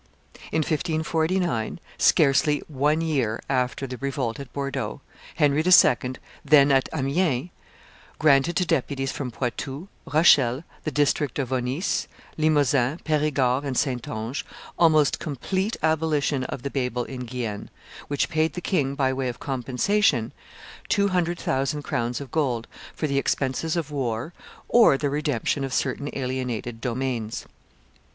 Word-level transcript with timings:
In 0.51 0.63
1549, 0.63 1.79
scarcely 1.99 2.63
a 2.73 2.95
year 2.97 3.39
after 3.47 3.85
the 3.85 3.99
revolt 3.99 4.39
at 4.39 4.51
Bordeaux, 4.51 4.99
Henry 5.35 5.63
II., 5.63 6.13
then 6.43 6.71
at 6.71 6.89
Amiens, 6.91 7.51
granted 8.17 8.55
to 8.55 8.65
deputies 8.65 9.11
from 9.11 9.29
Poitou, 9.29 9.89
Rochelle, 10.11 10.63
the 10.85 10.89
district 10.91 11.37
of 11.37 11.53
Aunis, 11.53 12.07
Limousin, 12.35 12.97
Perigord, 13.05 13.63
and 13.63 13.77
Saintonge, 13.77 14.43
almost 14.79 15.19
complete 15.19 15.77
abolition 15.83 16.45
of 16.45 16.63
the 16.63 16.71
Babel 16.71 17.03
in 17.03 17.27
Guienne, 17.27 17.69
which 18.07 18.27
paid 18.27 18.53
the 18.53 18.59
king, 18.59 18.95
by 18.95 19.13
way 19.13 19.27
of 19.29 19.39
compensation, 19.39 20.31
two 20.89 21.09
hundred 21.09 21.37
thousand 21.37 21.83
crowns 21.83 22.19
of 22.19 22.31
gold 22.31 22.65
for 22.95 23.05
the 23.05 23.19
expenses 23.19 23.75
of 23.75 23.91
war 23.91 24.33
or 24.67 24.97
the 24.97 25.11
redemption 25.11 25.63
of 25.63 25.71
certain 25.71 26.09
alienated 26.13 26.81
domains. 26.81 27.45